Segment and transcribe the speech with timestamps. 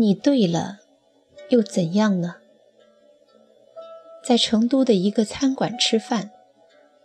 [0.00, 0.78] 你对了，
[1.50, 2.36] 又怎样呢？
[4.24, 6.30] 在成都的一个餐馆吃饭，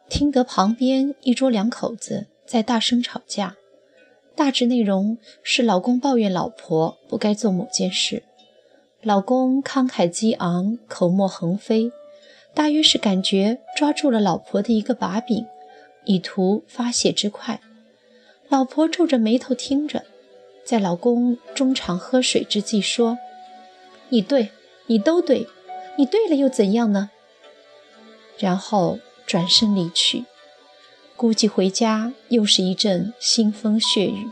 [0.08, 3.58] 听得旁边一桌两口子在大声吵架，
[4.34, 8.24] 大致内容是老公抱怨老婆不该做某件事，
[9.02, 11.92] 老公慷慨激昂，口沫横飞，
[12.54, 15.46] 大约是感觉抓住了老婆的一个把柄，
[16.06, 17.60] 以图发泄之快。
[18.48, 20.06] 老婆皱着眉头听着，
[20.66, 23.20] 在老公中场喝水之际说
[24.10, 24.50] ：“你对，
[24.88, 25.48] 你都对，
[25.96, 27.12] 你对了又怎样呢？”
[28.40, 30.26] 然后转身离去，
[31.16, 34.30] 估计回家又是一阵腥风血雨。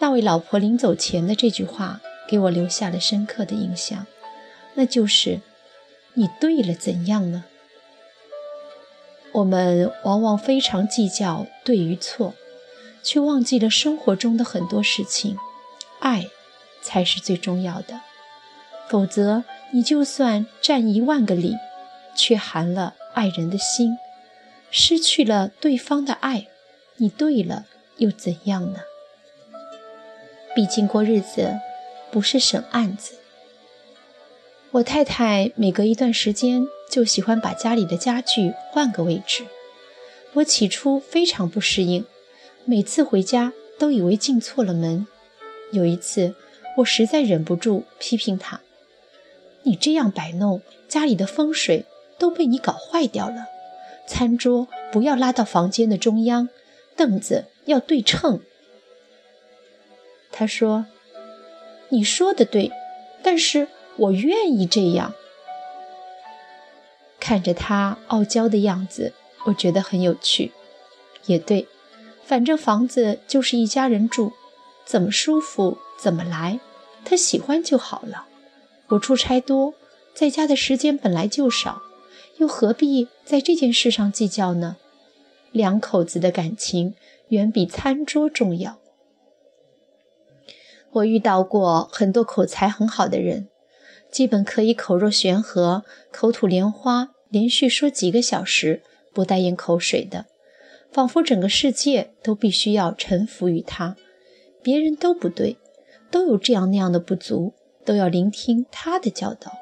[0.00, 4.06] 那位老婆临走前的这句话给我留下了深刻的印象，
[4.74, 5.40] 那就是
[6.14, 7.44] ：“你对了怎样呢？”
[9.32, 12.34] 我们往往非常计较对与错。
[13.02, 15.36] 却忘记了生活中的很多事情，
[15.98, 16.28] 爱
[16.80, 18.00] 才是最重要的。
[18.88, 21.56] 否则，你就算站一万个里，
[22.14, 23.96] 却寒了爱人的心，
[24.70, 26.46] 失去了对方的爱，
[26.96, 27.64] 你对了
[27.96, 28.80] 又怎样呢？
[30.54, 31.58] 毕竟过日子
[32.10, 33.14] 不是审案子。
[34.72, 39.46] 我太太每隔一段时间就喜欢把家里的家具换个位置，
[40.34, 42.04] 我起初非常不适应。
[42.64, 45.06] 每次回家都以为进错了门。
[45.72, 46.34] 有一次，
[46.78, 48.60] 我实在忍不住批评他
[49.64, 51.84] ：“你这样摆弄，家里的风水
[52.18, 53.46] 都被你搞坏掉了。
[54.06, 56.48] 餐桌不要拉到房间的中央，
[56.96, 58.40] 凳子要对称。”
[60.30, 60.86] 他说
[61.90, 62.70] ：“你说的对，
[63.22, 65.14] 但是我愿意这样。”
[67.18, 69.12] 看着他傲娇的样子，
[69.46, 70.52] 我觉得很有趣。
[71.26, 71.66] 也对。
[72.32, 74.32] 反正房子就是一家人住，
[74.86, 76.60] 怎么舒服怎么来，
[77.04, 78.26] 他喜欢就好了。
[78.88, 79.74] 我出差多，
[80.14, 81.82] 在家的时间本来就少，
[82.38, 84.78] 又何必在这件事上计较呢？
[85.50, 86.94] 两口子的感情
[87.28, 88.78] 远比餐桌重要。
[90.92, 93.48] 我遇到过很多口才很好的人，
[94.10, 98.82] 基本可以口若悬河、口吐莲花，连续说几个小时
[99.12, 100.24] 不带咽口水的。
[100.92, 103.96] 仿佛整个世界都必须要臣服于他，
[104.62, 105.56] 别人都不对，
[106.10, 107.54] 都有这样那样的不足，
[107.84, 109.52] 都要聆听他的教导，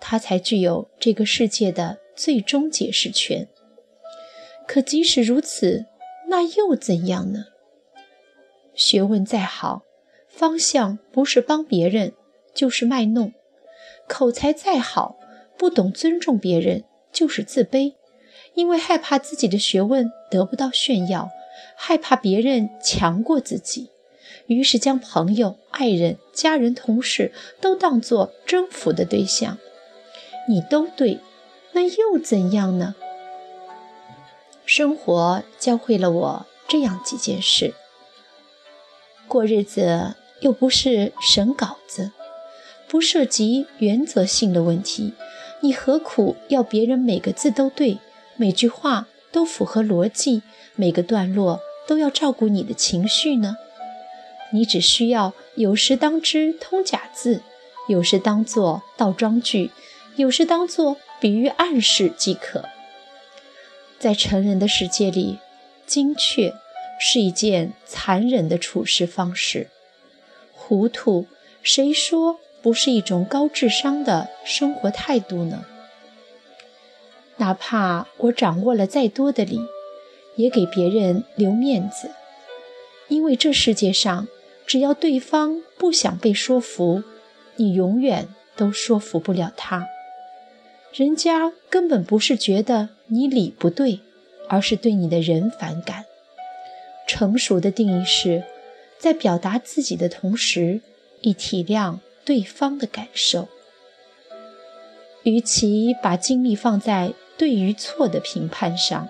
[0.00, 3.46] 他才具有这个世界的最终解释权。
[4.66, 5.84] 可即使如此，
[6.28, 7.44] 那又怎样呢？
[8.74, 9.82] 学问再好，
[10.28, 12.14] 方向不是帮别人，
[12.54, 13.32] 就是卖弄；
[14.08, 15.18] 口才再好，
[15.58, 17.96] 不懂尊重别人，就是自卑。
[18.54, 21.30] 因为害怕自己的学问得不到炫耀，
[21.76, 23.90] 害怕别人强过自己，
[24.46, 29.58] 于是将朋友、爱人、家人、同事都当作征服的对象。
[30.48, 31.18] 你都对，
[31.72, 32.94] 那又怎样呢？
[34.64, 37.74] 生活教会了我这样几件事：
[39.26, 42.12] 过日子又不是审稿子，
[42.86, 45.12] 不涉及原则性的问题，
[45.60, 47.98] 你何苦要别人每个字都对？
[48.36, 50.42] 每句话都符合逻辑，
[50.76, 53.56] 每个段落都要照顾你的情绪呢。
[54.52, 57.42] 你只需要有时当之通假字，
[57.88, 59.70] 有时当作倒装句，
[60.16, 62.64] 有时当作比喻暗示即可。
[63.98, 65.38] 在成人的世界里，
[65.86, 66.54] 精确
[67.00, 69.68] 是一件残忍的处事方式。
[70.52, 71.26] 糊涂，
[71.62, 75.64] 谁说不是一种高智商的生活态度呢？
[77.36, 79.60] 哪怕我掌握了再多的理，
[80.36, 82.10] 也给别人留面子，
[83.08, 84.28] 因为这世界上，
[84.66, 87.02] 只要对方不想被说服，
[87.56, 89.88] 你永远都说服不了他。
[90.92, 94.00] 人家根本不是觉得你理不对，
[94.48, 96.04] 而是对你的人反感。
[97.08, 98.44] 成熟的定义是，
[98.98, 100.80] 在表达自己的同时，
[101.20, 103.48] 以体谅对方的感受。
[105.24, 109.08] 与其把精力放在对与错的评判上，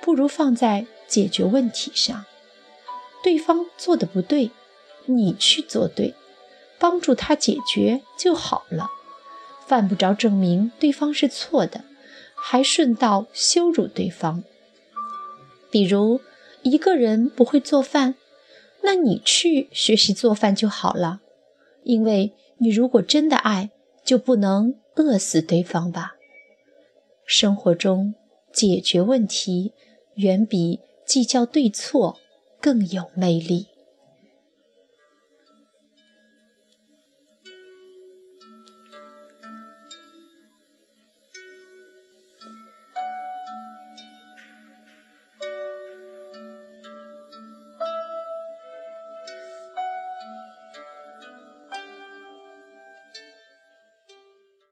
[0.00, 2.24] 不如放在解决问题上。
[3.22, 4.50] 对方做的不对，
[5.06, 6.14] 你去做对，
[6.78, 8.90] 帮助他解决就好了。
[9.66, 11.82] 犯不着证明对方是错的，
[12.36, 14.44] 还顺道羞辱对方。
[15.70, 16.20] 比如
[16.62, 18.14] 一个人不会做饭，
[18.82, 21.20] 那你去学习做饭就好了。
[21.82, 23.70] 因为你如果真的爱，
[24.04, 26.15] 就不能饿死对方吧。
[27.26, 28.14] 生活中
[28.52, 29.72] 解决问题，
[30.14, 32.16] 远比计较对错
[32.60, 33.66] 更有魅力。